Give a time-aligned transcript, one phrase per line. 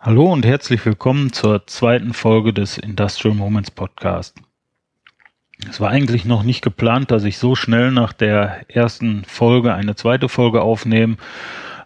[0.00, 4.36] Hallo und herzlich willkommen zur zweiten Folge des Industrial Moments Podcast.
[5.68, 9.96] Es war eigentlich noch nicht geplant, dass ich so schnell nach der ersten Folge eine
[9.96, 11.16] zweite Folge aufnehme,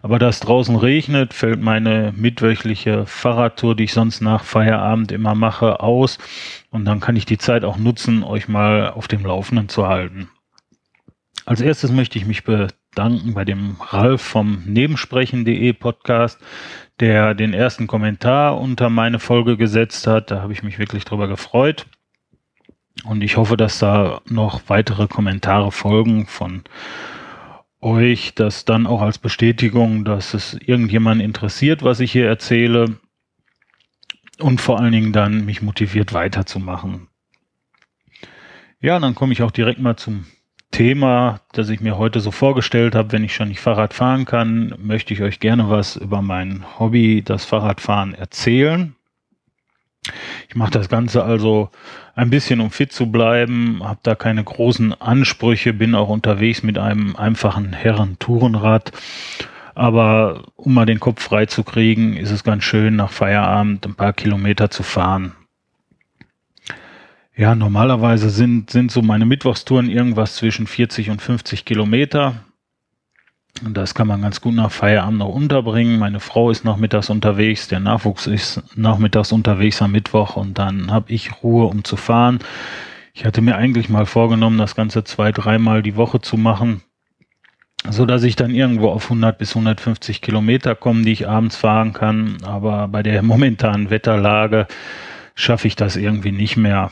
[0.03, 5.33] aber da es draußen regnet, fällt meine mitwöchliche Fahrradtour, die ich sonst nach Feierabend immer
[5.33, 6.19] mache, aus
[6.69, 10.29] und dann kann ich die Zeit auch nutzen, euch mal auf dem Laufenden zu halten.
[11.45, 16.39] Als erstes möchte ich mich bedanken bei dem Ralf vom Nebensprechen.de Podcast,
[16.99, 20.31] der den ersten Kommentar unter meine Folge gesetzt hat.
[20.31, 21.85] Da habe ich mich wirklich drüber gefreut.
[23.05, 26.63] Und ich hoffe, dass da noch weitere Kommentare folgen von
[27.81, 32.97] euch, das dann auch als Bestätigung, dass es irgendjemand interessiert, was ich hier erzähle
[34.39, 37.07] und vor allen Dingen dann mich motiviert weiterzumachen.
[38.79, 40.25] Ja, dann komme ich auch direkt mal zum
[40.73, 44.73] Thema, das ich mir heute so vorgestellt habe, wenn ich schon nicht Fahrrad fahren kann,
[44.79, 48.95] möchte ich euch gerne was über mein Hobby, das Fahrradfahren, erzählen.
[50.49, 51.69] Ich mache das Ganze also
[52.15, 56.79] ein bisschen, um fit zu bleiben, habe da keine großen Ansprüche, bin auch unterwegs mit
[56.79, 58.91] einem einfachen Herren-Tourenrad.
[59.75, 63.95] Aber um mal den Kopf frei zu kriegen, ist es ganz schön, nach Feierabend ein
[63.95, 65.33] paar Kilometer zu fahren.
[67.35, 72.35] Ja, normalerweise sind, sind so meine Mittwochstouren irgendwas zwischen 40 und 50 Kilometer.
[73.65, 75.97] Und das kann man ganz gut nach Feierabend noch unterbringen.
[75.97, 81.11] Meine Frau ist nachmittags unterwegs, der Nachwuchs ist nachmittags unterwegs am Mittwoch und dann habe
[81.11, 82.39] ich Ruhe, um zu fahren.
[83.13, 86.81] Ich hatte mir eigentlich mal vorgenommen, das Ganze zwei, dreimal die Woche zu machen,
[87.89, 91.93] so dass ich dann irgendwo auf 100 bis 150 Kilometer komme, die ich abends fahren
[91.93, 92.37] kann.
[92.43, 94.67] Aber bei der momentanen Wetterlage
[95.35, 96.91] schaffe ich das irgendwie nicht mehr.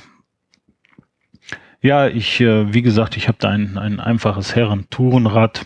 [1.81, 5.65] Ja, ich, äh, wie gesagt, ich habe da ein, ein einfaches Herren-Tourenrad,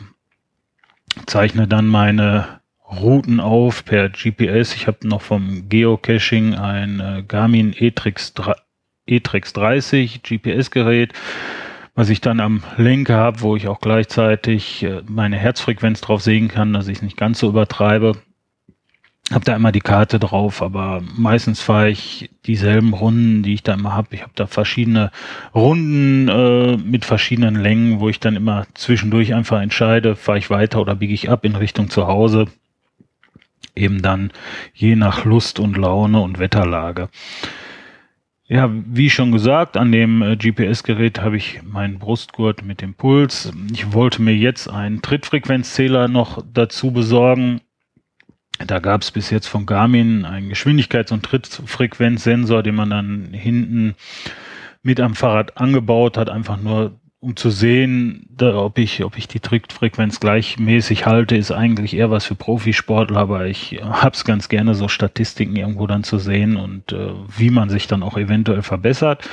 [1.26, 4.76] zeichne dann meine Routen auf per GPS.
[4.76, 8.34] Ich habe noch vom Geocaching ein äh, Garmin E-Trix
[9.08, 11.14] E-Trix 30 GPS-Gerät,
[11.96, 16.48] was ich dann am Lenker habe, wo ich auch gleichzeitig äh, meine Herzfrequenz drauf sehen
[16.48, 18.14] kann, dass ich es nicht ganz so übertreibe
[19.32, 23.74] habe da immer die Karte drauf, aber meistens fahre ich dieselben Runden, die ich da
[23.74, 24.10] immer habe.
[24.12, 25.12] Ich habe da verschiedene
[25.54, 30.80] Runden äh, mit verschiedenen Längen, wo ich dann immer zwischendurch einfach entscheide, fahre ich weiter
[30.80, 32.46] oder biege ich ab in Richtung zu Hause.
[33.76, 34.32] Eben dann
[34.74, 37.10] je nach Lust und Laune und Wetterlage.
[38.48, 43.52] Ja, wie schon gesagt, an dem äh, GPS-Gerät habe ich meinen Brustgurt mit dem Puls.
[43.74, 47.62] Ich wollte mir jetzt einen Trittfrequenzzähler noch dazu besorgen
[48.66, 53.96] da gab es bis jetzt von Garmin einen Geschwindigkeits- und Trittfrequenzsensor, den man dann hinten
[54.82, 59.28] mit am Fahrrad angebaut hat, einfach nur um zu sehen, da, ob ich, ob ich
[59.28, 64.76] die Trittfrequenz gleichmäßig halte, ist eigentlich eher was für Profisportler, aber ich hab's ganz gerne,
[64.76, 69.28] so Statistiken irgendwo dann zu sehen und äh, wie man sich dann auch eventuell verbessert.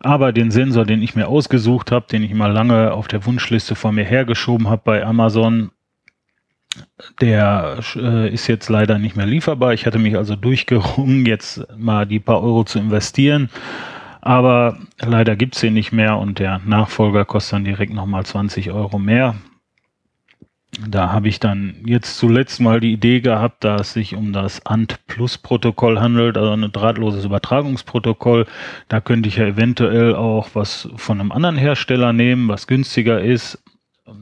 [0.00, 3.74] Aber den Sensor, den ich mir ausgesucht habe, den ich mal lange auf der Wunschliste
[3.74, 5.72] vor mir hergeschoben habe bei Amazon,
[7.20, 9.74] der äh, ist jetzt leider nicht mehr lieferbar.
[9.74, 13.50] Ich hatte mich also durchgerungen, jetzt mal die paar Euro zu investieren.
[14.20, 18.72] Aber leider gibt es den nicht mehr und der Nachfolger kostet dann direkt nochmal 20
[18.72, 19.36] Euro mehr.
[20.84, 24.66] Da habe ich dann jetzt zuletzt mal die Idee gehabt, dass es sich um das
[24.66, 28.46] ANT-Plus-Protokoll handelt, also ein drahtloses Übertragungsprotokoll.
[28.88, 33.62] Da könnte ich ja eventuell auch was von einem anderen Hersteller nehmen, was günstiger ist,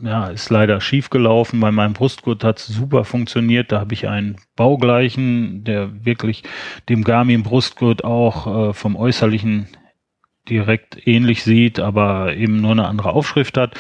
[0.03, 1.61] ja, ist leider schief gelaufen.
[1.61, 3.73] Bei meinem Brustgurt hat es super funktioniert.
[3.73, 6.43] Da habe ich einen baugleichen, der wirklich
[6.89, 9.69] dem Garmin Brustgurt auch äh, vom äußerlichen
[10.49, 13.75] direkt ähnlich sieht, aber eben nur eine andere Aufschrift hat.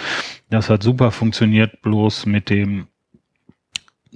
[0.50, 2.86] Das hat super funktioniert, bloß mit dem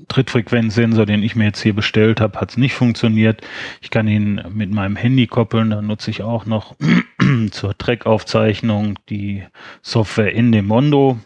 [0.09, 3.43] Trittfrequenzsensor, den ich mir jetzt hier bestellt habe, hat es nicht funktioniert.
[3.83, 6.77] Ich kann ihn mit meinem Handy koppeln, da nutze ich auch noch
[7.51, 9.45] zur Trackaufzeichnung die
[9.83, 11.19] Software in dem Mondo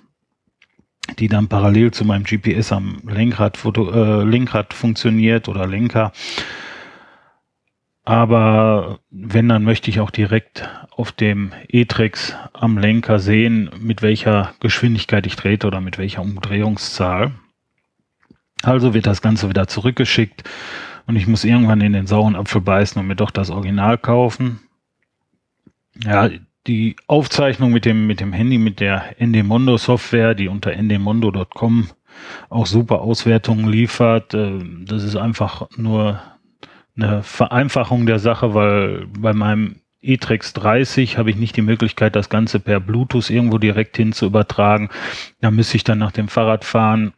[1.19, 6.13] die dann parallel zu meinem GPS am Lenkrad, Foto, äh, Lenkrad funktioniert oder Lenker.
[8.05, 14.55] Aber wenn, dann möchte ich auch direkt auf dem E-Trex am Lenker sehen, mit welcher
[14.61, 17.33] Geschwindigkeit ich trete oder mit welcher Umdrehungszahl.
[18.63, 20.45] Also wird das Ganze wieder zurückgeschickt
[21.07, 24.61] und ich muss irgendwann in den sauren Apfel beißen und mir doch das Original kaufen.
[26.05, 26.29] Ja,
[26.67, 31.89] die Aufzeichnung mit dem, mit dem Handy, mit der Endemondo Software, die unter endemondo.com
[32.51, 34.35] auch super Auswertungen liefert.
[34.35, 36.23] Äh, das ist einfach nur
[36.97, 42.29] eine Vereinfachung der Sache, weil bei meinem E-Trex 30 habe ich nicht die Möglichkeit, das
[42.29, 44.91] Ganze per Bluetooth irgendwo direkt hin zu übertragen.
[45.41, 47.13] Da müsste ich dann nach dem Fahrradfahren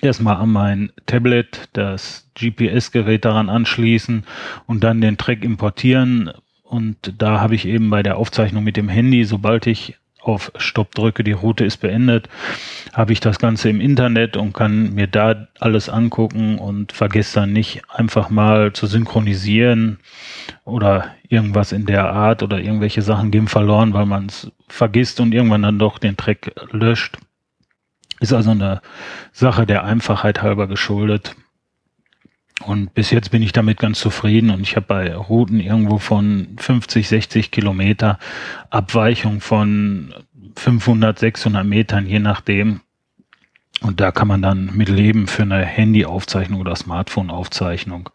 [0.00, 4.24] erstmal an mein Tablet das GPS-Gerät daran anschließen
[4.66, 6.30] und dann den Track importieren.
[6.68, 10.94] Und da habe ich eben bei der Aufzeichnung mit dem Handy, sobald ich auf Stopp
[10.94, 12.28] drücke, die Route ist beendet,
[12.92, 17.54] habe ich das Ganze im Internet und kann mir da alles angucken und vergesse dann
[17.54, 19.98] nicht einfach mal zu synchronisieren
[20.64, 25.32] oder irgendwas in der Art oder irgendwelche Sachen gehen verloren, weil man es vergisst und
[25.32, 27.16] irgendwann dann doch den Track löscht.
[28.20, 28.82] Ist also eine
[29.32, 31.34] Sache der Einfachheit halber geschuldet.
[32.64, 36.56] Und bis jetzt bin ich damit ganz zufrieden und ich habe bei Routen irgendwo von
[36.58, 38.18] 50, 60 Kilometer
[38.70, 40.12] Abweichung von
[40.56, 42.80] 500, 600 Metern, je nachdem.
[43.80, 48.10] Und da kann man dann mit leben für eine Handyaufzeichnung oder Smartphone-Aufzeichnung.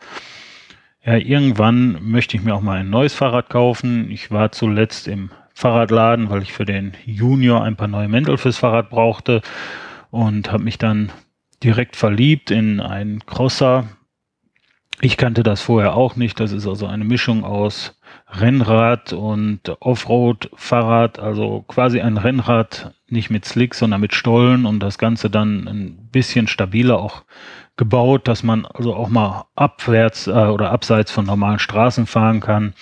[1.06, 4.12] Ja, irgendwann möchte ich mir auch mal ein neues Fahrrad kaufen.
[4.12, 8.58] Ich war zuletzt im Fahrradladen, weil ich für den Junior ein paar neue Mäntel fürs
[8.58, 9.42] Fahrrad brauchte
[10.12, 11.12] und habe mich dann
[11.64, 13.86] direkt verliebt in einen Crosser.
[15.02, 16.40] Ich kannte das vorher auch nicht.
[16.40, 18.00] Das ist also eine Mischung aus
[18.30, 24.98] Rennrad und Offroad-Fahrrad, also quasi ein Rennrad, nicht mit Slicks, sondern mit Stollen und das
[24.98, 27.24] Ganze dann ein bisschen stabiler auch
[27.76, 32.74] gebaut, dass man also auch mal abwärts äh, oder abseits von normalen Straßen fahren kann.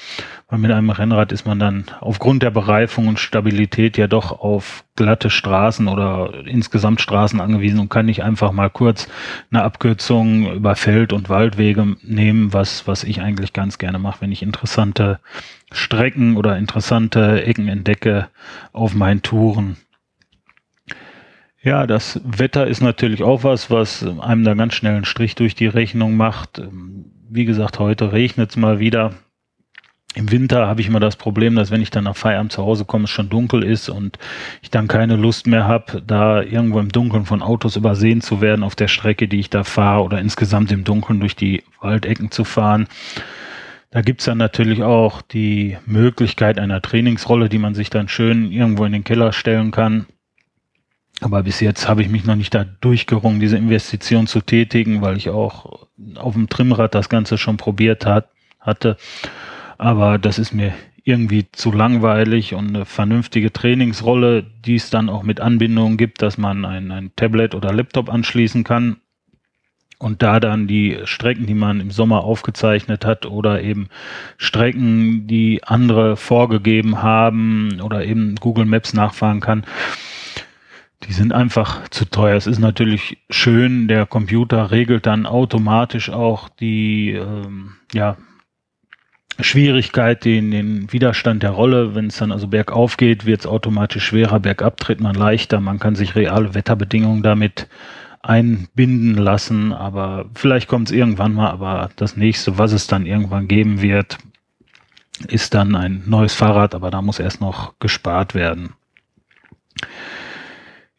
[0.50, 4.84] Weil mit einem Rennrad ist man dann aufgrund der Bereifung und Stabilität ja doch auf
[4.98, 9.08] glatte Straßen oder insgesamt Straßen angewiesen und kann nicht einfach mal kurz
[9.50, 14.34] eine Abkürzung über Feld- und Waldwege nehmen, was, was ich eigentlich ganz gerne mache, wenn
[14.34, 15.22] ich interessante
[15.72, 18.28] Strecken oder interessante Ecken entdecke
[18.74, 19.78] auf meinen Touren.
[21.64, 25.54] Ja, das Wetter ist natürlich auch was, was einem da ganz schnell einen Strich durch
[25.54, 26.60] die Rechnung macht.
[27.30, 29.14] Wie gesagt, heute regnet es mal wieder.
[30.16, 32.84] Im Winter habe ich immer das Problem, dass wenn ich dann nach Feierabend zu Hause
[32.84, 34.18] komme, es schon dunkel ist und
[34.64, 38.64] ich dann keine Lust mehr habe, da irgendwo im Dunkeln von Autos übersehen zu werden
[38.64, 42.44] auf der Strecke, die ich da fahre oder insgesamt im Dunkeln durch die Waldecken zu
[42.44, 42.88] fahren.
[43.92, 48.84] Da gibt's dann natürlich auch die Möglichkeit einer Trainingsrolle, die man sich dann schön irgendwo
[48.84, 50.08] in den Keller stellen kann
[51.22, 55.18] aber bis jetzt habe ich mich noch nicht da durchgerungen, diese Investition zu tätigen, weil
[55.18, 58.30] ich auch auf dem Trimmrad das Ganze schon probiert hat,
[58.60, 58.98] hatte.
[59.78, 60.74] Aber das ist mir
[61.04, 66.38] irgendwie zu langweilig und eine vernünftige Trainingsrolle, die es dann auch mit Anbindungen gibt, dass
[66.38, 68.98] man ein, ein Tablet oder Laptop anschließen kann
[70.00, 73.90] und da dann die Strecken, die man im Sommer aufgezeichnet hat oder eben
[74.38, 79.66] Strecken, die andere vorgegeben haben oder eben Google Maps nachfahren kann,
[81.04, 82.36] die sind einfach zu teuer.
[82.36, 88.18] Es ist natürlich schön, der Computer regelt dann automatisch auch die ähm, ja,
[89.40, 91.96] Schwierigkeit, den, den Widerstand der Rolle.
[91.96, 95.60] Wenn es dann also bergauf geht, wird es automatisch schwerer, bergab tritt man leichter.
[95.60, 97.68] Man kann sich reale Wetterbedingungen damit
[98.22, 103.48] einbinden lassen, aber vielleicht kommt es irgendwann mal, aber das nächste, was es dann irgendwann
[103.48, 104.20] geben wird,
[105.28, 108.74] ist dann ein neues Fahrrad, aber da muss erst noch gespart werden.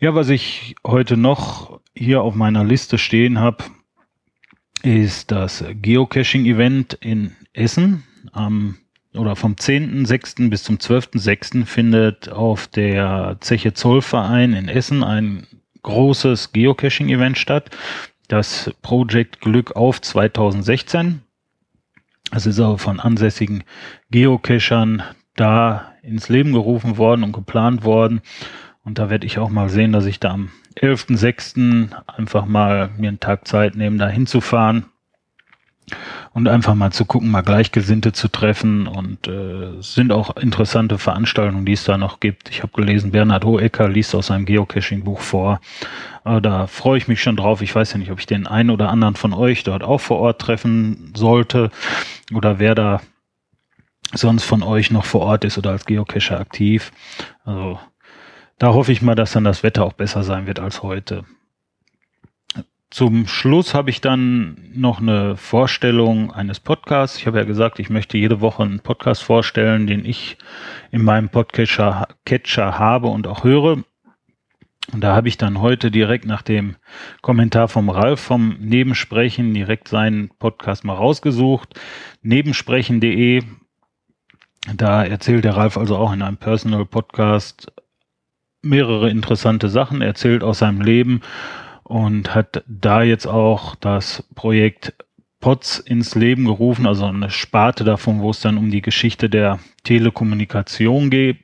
[0.03, 3.63] Ja, was ich heute noch hier auf meiner Liste stehen habe,
[4.83, 8.03] ist das Geocaching-Event in Essen.
[8.33, 8.79] Am,
[9.15, 10.51] oder vom 10.06.
[10.51, 11.67] bis zum 12.06.
[11.67, 15.47] findet auf der Zeche Zollverein in Essen ein
[15.83, 17.71] großes Geocaching-Event statt.
[18.27, 21.23] Das Project Glück auf 2016.
[22.33, 23.63] Es ist auch von ansässigen
[24.11, 25.05] Geocachern
[25.37, 28.21] da ins Leben gerufen worden und geplant worden.
[28.85, 31.91] Und da werde ich auch mal sehen, dass ich da am 11.06.
[32.07, 34.87] einfach mal mir einen Tag Zeit nehme, da hinzufahren
[36.33, 38.87] und einfach mal zu gucken, mal Gleichgesinnte zu treffen.
[38.87, 42.49] Und äh, sind auch interessante Veranstaltungen, die es da noch gibt.
[42.51, 45.61] Ich habe gelesen, Bernhard Hohecker liest aus seinem Geocaching-Buch vor.
[46.25, 47.63] Aber da freue ich mich schon drauf.
[47.63, 50.19] Ich weiß ja nicht, ob ich den einen oder anderen von euch dort auch vor
[50.19, 51.71] Ort treffen sollte
[52.33, 53.01] oder wer da
[54.15, 56.93] sonst von euch noch vor Ort ist oder als Geocacher aktiv.
[57.45, 57.79] Also
[58.63, 61.25] da hoffe ich mal, dass dann das Wetter auch besser sein wird als heute.
[62.91, 67.19] Zum Schluss habe ich dann noch eine Vorstellung eines Podcasts.
[67.19, 70.39] Ich habe ja gesagt, ich möchte jede Woche einen Podcast vorstellen, den ich
[70.93, 73.83] in meinem Podcatcher Catcher habe und auch höre.
[74.93, 76.77] Und da habe ich dann heute direkt nach dem
[77.21, 81.81] Kommentar vom Ralf vom Nebensprechen direkt seinen Podcast mal rausgesucht.
[82.23, 83.43] Nebensprechen.de.
[84.77, 87.73] Da erzählt der Ralf also auch in einem Personal Podcast
[88.63, 91.21] mehrere interessante Sachen, erzählt aus seinem Leben
[91.83, 94.95] und hat da jetzt auch das Projekt
[95.41, 99.59] POTS ins Leben gerufen, also eine Sparte davon, wo es dann um die Geschichte der
[99.83, 101.39] Telekommunikation geht.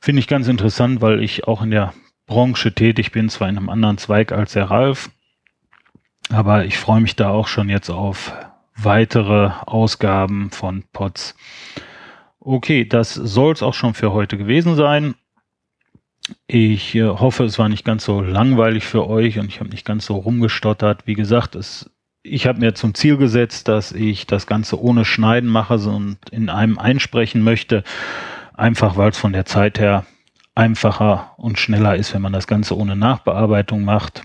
[0.00, 1.92] Finde ich ganz interessant, weil ich auch in der
[2.26, 5.10] Branche tätig bin, zwar in einem anderen Zweig als der Ralf,
[6.30, 8.32] aber ich freue mich da auch schon jetzt auf
[8.76, 11.36] weitere Ausgaben von Pots.
[12.40, 15.14] Okay, das soll es auch schon für heute gewesen sein.
[16.48, 19.84] Ich äh, hoffe, es war nicht ganz so langweilig für euch und ich habe nicht
[19.84, 21.06] ganz so rumgestottert.
[21.06, 21.90] Wie gesagt, es,
[22.22, 26.48] ich habe mir zum Ziel gesetzt, dass ich das Ganze ohne Schneiden mache und in
[26.48, 27.84] einem einsprechen möchte.
[28.54, 30.06] Einfach weil es von der Zeit her
[30.54, 34.24] einfacher und schneller ist, wenn man das Ganze ohne Nachbearbeitung macht.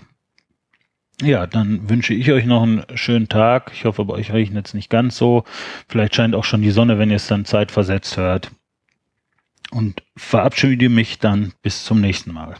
[1.20, 3.70] Ja, dann wünsche ich euch noch einen schönen Tag.
[3.74, 5.44] Ich hoffe, bei euch regnet es nicht ganz so.
[5.88, 8.50] Vielleicht scheint auch schon die Sonne, wenn ihr es dann zeitversetzt hört.
[9.72, 12.56] Und verabschiede mich dann bis zum nächsten Mal.